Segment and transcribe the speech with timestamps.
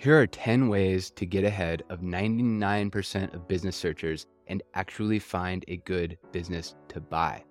[0.00, 5.62] Here are 10 ways to get ahead of 99% of business searchers and actually find
[5.68, 7.44] a good business to buy.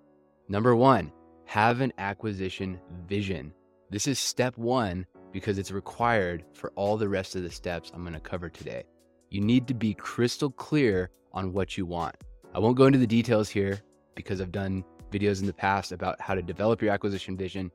[0.47, 1.11] Number one,
[1.45, 3.53] have an acquisition vision.
[3.91, 8.01] This is step one because it's required for all the rest of the steps I'm
[8.01, 8.81] going to cover today.
[9.29, 12.15] You need to be crystal clear on what you want.
[12.55, 13.79] I won't go into the details here
[14.15, 17.69] because I've done videos in the past about how to develop your acquisition vision.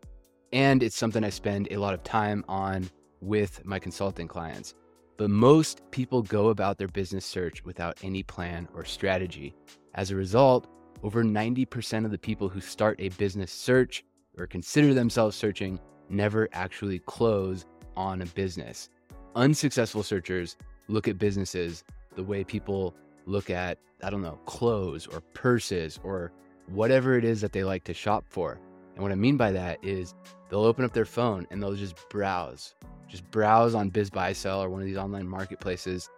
[0.53, 2.91] And it's something I spend a lot of time on
[3.25, 4.75] with my consulting clients.
[5.17, 9.55] But most people go about their business search without any plan or strategy.
[9.95, 10.67] As a result,
[11.03, 14.05] over 90% of the people who start a business search
[14.37, 17.67] or consider themselves searching never actually close
[17.97, 18.91] on a business.
[19.37, 20.57] Unsuccessful searchers
[20.89, 21.85] look at businesses
[22.17, 22.95] the way people
[23.27, 26.33] look at, I don't know, clothes or purses or
[26.67, 28.59] whatever it is that they like to shop for.
[28.95, 30.15] And what I mean by that is
[30.49, 32.75] they'll open up their phone and they'll just browse,
[33.09, 36.09] just browse on BizBuySell or one of these online marketplaces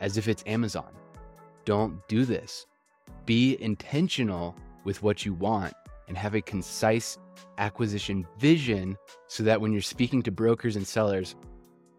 [0.00, 0.92] as if it's Amazon.
[1.64, 2.66] Don't do this.
[3.24, 5.74] Be intentional with what you want
[6.08, 7.18] and have a concise
[7.58, 8.96] acquisition vision
[9.28, 11.36] so that when you're speaking to brokers and sellers,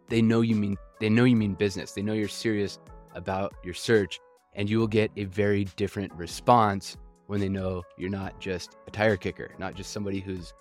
[0.10, 1.92] they know you mean they know you mean business.
[1.92, 2.80] They know you're serious
[3.16, 4.20] about your search
[4.54, 8.92] and you will get a very different response when they know you're not just a
[8.92, 10.54] tire kicker, not just somebody who's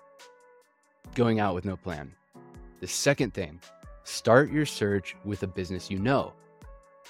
[1.15, 2.13] going out with no plan.
[2.81, 3.61] The second thing,
[4.05, 6.33] start your search with a business you know.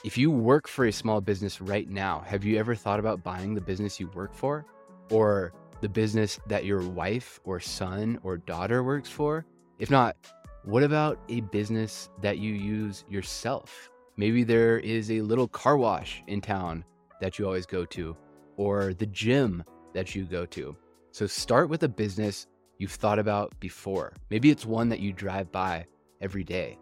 [0.04, 3.54] If you work for a small business right now, have you ever thought about buying
[3.54, 4.66] the business you work for
[5.10, 9.46] or the business that your wife or son or daughter works for?
[9.78, 10.16] If not,
[10.64, 13.90] what about a business that you use yourself?
[14.16, 16.84] Maybe there is a little car wash in town
[17.20, 18.16] that you always go to,
[18.56, 20.76] or the gym that you go to.
[21.12, 22.46] So start with a business
[22.78, 24.12] you've thought about before.
[24.30, 25.86] Maybe it's one that you drive by
[26.20, 26.78] every day.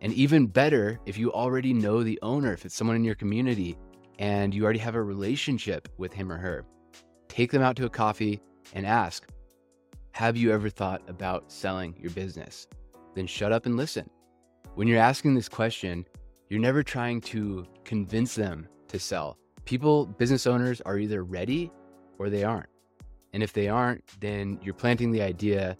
[0.00, 3.78] And even better, if you already know the owner, if it's someone in your community
[4.18, 6.64] and you already have a relationship with him or her,
[7.28, 8.40] take them out to a coffee
[8.74, 9.26] and ask,
[10.12, 12.66] Have you ever thought about selling your business?
[13.14, 14.08] Then shut up and listen.
[14.74, 16.04] When you're asking this question,
[16.48, 19.38] you're never trying to convince them to sell.
[19.64, 21.70] People, business owners are either ready
[22.18, 22.68] or they aren't.
[23.32, 25.76] And if they aren't, then you're planting the idea,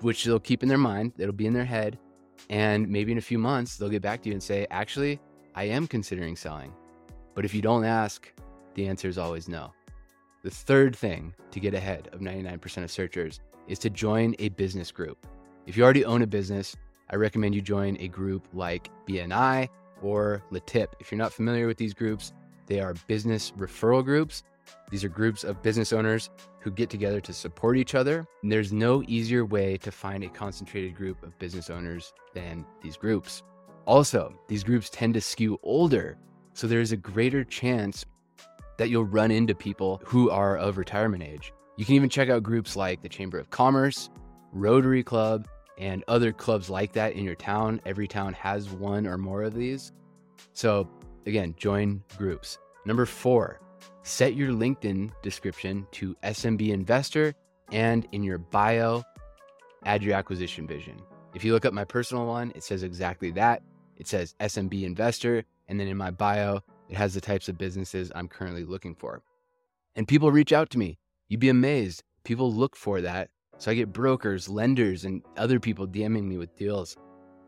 [0.00, 1.98] which they'll keep in their mind, it'll be in their head.
[2.48, 5.20] And maybe in a few months, they'll get back to you and say, Actually,
[5.54, 6.72] I am considering selling.
[7.34, 8.32] But if you don't ask,
[8.74, 9.72] the answer is always no.
[10.42, 14.90] The third thing to get ahead of 99% of searchers is to join a business
[14.90, 15.26] group.
[15.66, 16.74] If you already own a business,
[17.10, 19.68] I recommend you join a group like BNI
[20.02, 20.88] or LeTip.
[20.98, 22.32] If you're not familiar with these groups,
[22.70, 24.44] they are business referral groups.
[24.90, 28.24] These are groups of business owners who get together to support each other.
[28.44, 32.96] And there's no easier way to find a concentrated group of business owners than these
[32.96, 33.42] groups.
[33.86, 36.16] Also, these groups tend to skew older,
[36.52, 38.06] so there's a greater chance
[38.78, 41.52] that you'll run into people who are of retirement age.
[41.76, 44.10] You can even check out groups like the Chamber of Commerce,
[44.52, 47.80] Rotary Club, and other clubs like that in your town.
[47.84, 49.90] Every town has one or more of these.
[50.52, 50.88] So,
[51.26, 52.58] again, join groups.
[52.86, 53.60] Number four,
[54.02, 57.34] set your LinkedIn description to SMB investor
[57.72, 59.02] and in your bio,
[59.84, 61.00] add your acquisition vision.
[61.34, 63.62] If you look up my personal one, it says exactly that.
[63.96, 65.44] It says SMB investor.
[65.68, 69.22] And then in my bio, it has the types of businesses I'm currently looking for.
[69.94, 70.98] And people reach out to me.
[71.28, 72.02] You'd be amazed.
[72.24, 73.30] People look for that.
[73.58, 76.96] So I get brokers, lenders, and other people DMing me with deals.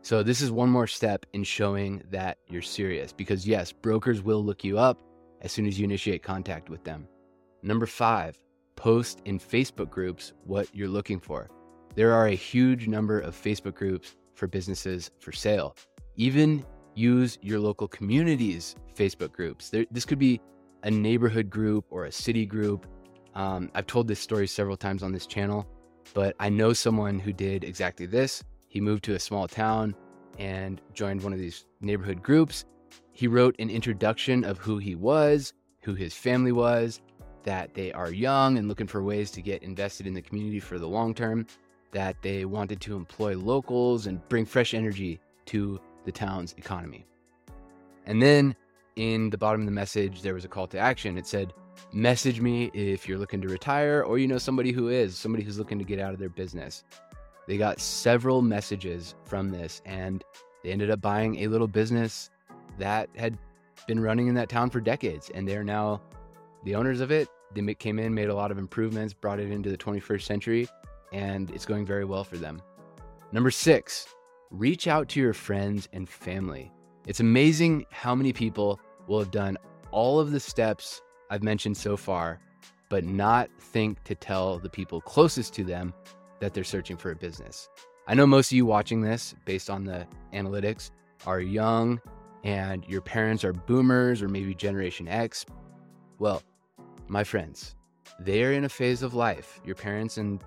[0.03, 4.43] So this is one more step in showing that you're serious because yes, brokers will
[4.43, 5.01] look you up
[5.39, 7.07] as soon as you initiate contact with them.
[7.61, 8.37] Number five,
[8.75, 11.49] post in Facebook groups what you're looking for.
[11.95, 15.77] There are a huge number of Facebook groups for businesses for sale.
[16.17, 16.65] Even
[16.95, 19.69] use your local community's Facebook groups.
[19.69, 20.41] There, this could be
[20.83, 22.85] a neighborhood group or a city group.
[23.35, 25.65] Um, I've told this story several times on this channel,
[26.13, 28.43] but I know someone who did exactly this.
[28.73, 29.93] He moved to a small town
[30.39, 32.65] and joined one of these neighborhood groups.
[33.11, 35.53] He wrote an introduction of who he was,
[35.83, 36.99] who his family was,
[37.43, 40.79] that they are young and looking for ways to get invested in the community for
[40.79, 41.45] the long term,
[41.91, 47.05] that they wanted to employ locals and bring fresh energy to the town's economy.
[48.07, 48.55] And then
[48.95, 51.15] in the bottom of the message, there was a call to action.
[51.15, 51.53] It said,
[51.91, 55.59] Message me if you're looking to retire or you know somebody who is, somebody who's
[55.59, 56.83] looking to get out of their business.
[57.47, 60.23] They got several messages from this and
[60.63, 62.29] they ended up buying a little business
[62.79, 63.37] that had
[63.87, 65.29] been running in that town for decades.
[65.33, 66.01] And they're now
[66.63, 67.27] the owners of it.
[67.53, 70.67] They came in, made a lot of improvements, brought it into the 21st century,
[71.11, 72.61] and it's going very well for them.
[73.31, 74.07] Number six,
[74.49, 76.71] reach out to your friends and family.
[77.05, 79.57] It's amazing how many people will have done
[79.91, 82.39] all of the steps I've mentioned so far,
[82.89, 85.93] but not think to tell the people closest to them
[86.43, 87.69] that they're searching for a business.
[88.05, 90.91] I know most of you watching this, based on the analytics,
[91.25, 92.01] are young
[92.43, 95.45] and your parents are boomers or maybe Generation X.
[96.19, 96.43] Well,
[97.07, 97.75] my friends,
[98.19, 100.43] they are in a phase of life, your parents and,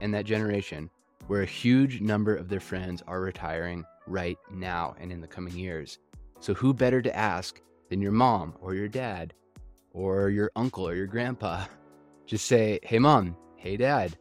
[0.00, 0.90] and that generation,
[1.28, 5.56] where a huge number of their friends are retiring right now and in the coming
[5.56, 6.00] years.
[6.40, 9.32] So, who better to ask than your mom or your dad
[9.92, 11.66] or your uncle or your grandpa?
[12.26, 14.16] Just say, hey, mom, hey, dad,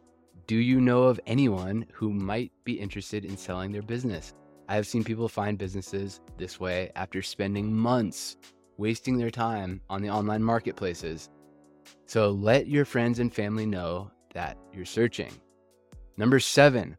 [0.50, 4.34] do you know of anyone who might be interested in selling their business?
[4.68, 8.36] I have seen people find businesses this way after spending months
[8.76, 11.30] wasting their time on the online marketplaces.
[12.08, 15.32] So let your friends and family know that you're searching.
[16.18, 16.98] Number seven,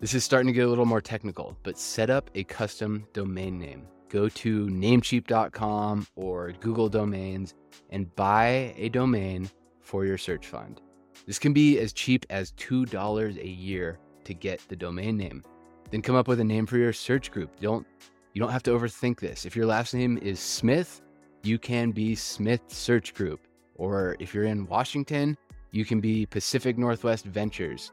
[0.00, 3.58] this is starting to get a little more technical, but set up a custom domain
[3.58, 3.86] name.
[4.08, 7.52] Go to namecheap.com or Google Domains
[7.90, 9.50] and buy a domain
[9.82, 10.80] for your search fund.
[11.26, 15.42] This can be as cheap as $2 a year to get the domain name.
[15.90, 17.60] Then come up with a name for your search group.
[17.60, 17.86] Don't
[18.32, 19.46] you don't have to overthink this.
[19.46, 21.02] If your last name is Smith,
[21.44, 23.46] you can be Smith Search Group.
[23.76, 25.38] Or if you're in Washington,
[25.70, 27.92] you can be Pacific Northwest Ventures.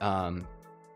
[0.00, 0.46] Um,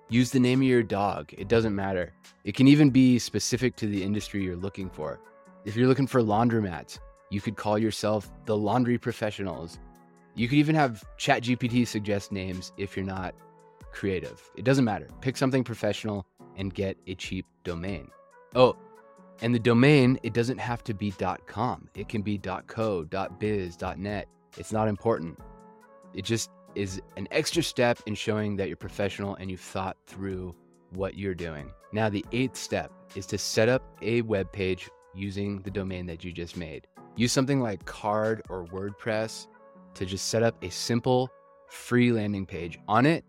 [0.08, 1.32] use the name of your dog.
[1.36, 2.12] It doesn't matter.
[2.44, 5.18] It can even be specific to the industry you're looking for.
[5.64, 9.80] If you're looking for laundromats, you could call yourself the Laundry Professionals.
[10.36, 13.34] You could even have ChatGPT suggest names if you're not
[13.90, 14.42] creative.
[14.54, 15.08] It doesn't matter.
[15.22, 18.10] Pick something professional and get a cheap domain.
[18.54, 18.76] Oh,
[19.40, 21.10] and the domain, it doesn't have to be
[21.46, 21.88] .com.
[21.94, 23.04] It can be .co,
[23.38, 24.28] .biz, .net.
[24.58, 25.38] It's not important.
[26.12, 30.54] It just is an extra step in showing that you're professional and you've thought through
[30.90, 31.70] what you're doing.
[31.94, 36.24] Now, the eighth step is to set up a web page using the domain that
[36.24, 36.86] you just made.
[37.16, 39.46] Use something like Carrd or WordPress
[39.96, 41.30] to just set up a simple
[41.68, 42.78] free landing page.
[42.88, 43.24] On it,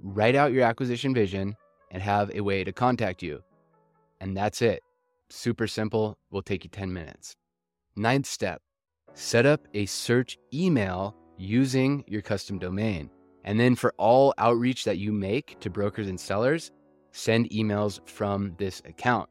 [0.00, 1.54] write out your acquisition vision
[1.90, 3.42] and have a way to contact you.
[4.20, 4.82] And that's it.
[5.28, 7.36] Super simple, will take you 10 minutes.
[7.96, 8.62] Ninth step
[9.14, 13.10] set up a search email using your custom domain.
[13.44, 16.70] And then for all outreach that you make to brokers and sellers,
[17.10, 19.28] send emails from this account.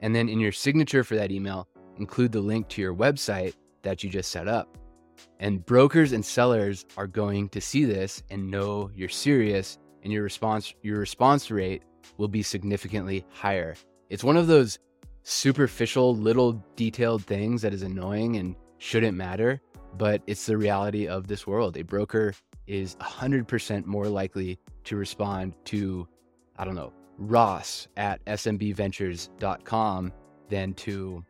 [0.00, 1.66] And then in your signature for that email,
[1.96, 4.76] include the link to your website that you just set up.
[5.40, 10.22] And brokers and sellers are going to see this and know you're serious and your
[10.22, 11.82] response your response rate
[12.18, 13.74] will be significantly higher.
[14.10, 14.78] It's one of those
[15.22, 19.60] superficial little detailed things that is annoying and shouldn't matter,
[19.96, 21.76] but it's the reality of this world.
[21.76, 22.34] A broker
[22.66, 26.06] is 100% more likely to respond to
[26.56, 30.12] I don't know, Ross at smbventures.com
[30.48, 31.24] than to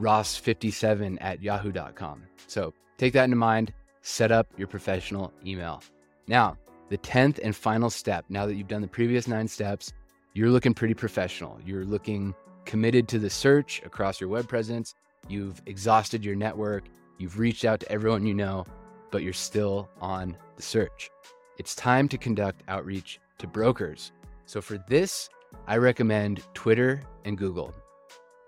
[0.00, 2.22] Ross57 at yahoo.com.
[2.46, 3.72] So take that into mind.
[4.02, 5.82] Set up your professional email.
[6.26, 6.56] Now,
[6.88, 9.92] the 10th and final step, now that you've done the previous nine steps,
[10.32, 11.58] you're looking pretty professional.
[11.64, 14.94] You're looking committed to the search across your web presence.
[15.28, 16.84] You've exhausted your network.
[17.18, 18.64] You've reached out to everyone you know,
[19.10, 21.10] but you're still on the search.
[21.58, 24.12] It's time to conduct outreach to brokers.
[24.46, 25.28] So for this,
[25.66, 27.74] I recommend Twitter and Google.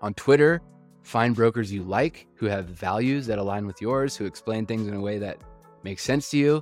[0.01, 0.61] On Twitter,
[1.03, 4.93] Find brokers you like who have values that align with yours, who explain things in
[4.93, 5.37] a way that
[5.83, 6.61] makes sense to you,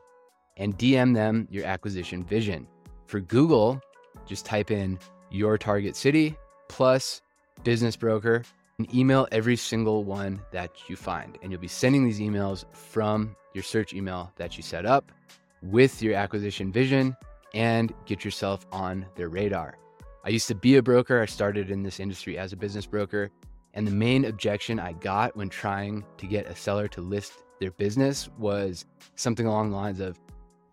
[0.58, 2.68] and DM them your acquisition vision.
[3.06, 3.82] For Google,
[4.26, 6.36] just type in your target city
[6.70, 7.22] plus
[7.64, 8.44] business broker
[8.78, 11.38] and email every single one that you find.
[11.42, 15.12] And you'll be sending these emails from your search email that you set up
[15.62, 17.16] with your acquisition vision
[17.54, 19.78] and get yourself on their radar.
[20.24, 21.22] I used to be a broker.
[21.22, 23.30] I started in this industry as a business broker.
[23.74, 27.72] And the main objection I got when trying to get a seller to list their
[27.72, 28.86] business was
[29.16, 30.20] something along the lines of,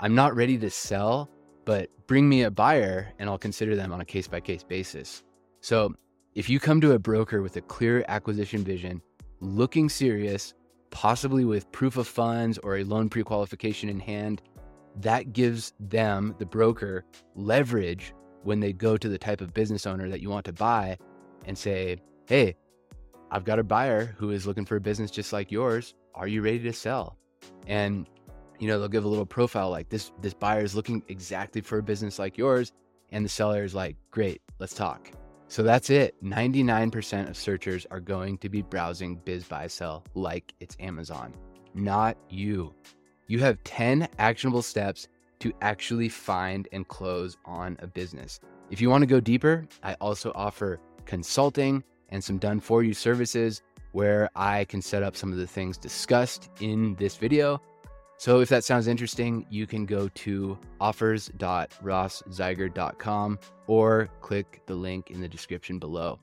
[0.01, 1.31] I'm not ready to sell,
[1.65, 5.23] but bring me a buyer and I'll consider them on a case by case basis.
[5.61, 5.95] So
[6.35, 9.03] if you come to a broker with a clear acquisition vision,
[9.41, 10.55] looking serious,
[10.91, 14.43] possibly with proof of funds or a loan pre qualification in hand,
[14.97, 20.09] that gives them, the broker, leverage when they go to the type of business owner
[20.09, 20.97] that you want to buy
[21.45, 22.57] and say, Hey,
[23.31, 25.95] I've got a buyer who is looking for a business just like yours.
[26.15, 27.17] Are you ready to sell?
[27.67, 28.07] And
[28.59, 31.79] you know, they'll give a little profile like this this buyer is looking exactly for
[31.79, 32.73] a business like yours
[33.11, 35.11] and the seller is like, "Great, let's talk."
[35.51, 36.15] So that's it.
[36.23, 41.33] 99% of searchers are going to be browsing BizBuySell like it's Amazon.
[41.73, 42.75] Not you.
[43.29, 45.09] You have 10 actionable steps
[45.39, 48.41] to actually find and close on a business.
[48.71, 52.95] If you want to go deeper, I also offer consulting and some done for you
[52.95, 53.63] services
[53.93, 57.63] where I can set up some of the things discussed in this video.
[58.17, 65.21] So if that sounds interesting, you can go to offers.rosszeiger.com or click the link in
[65.21, 66.19] the description below.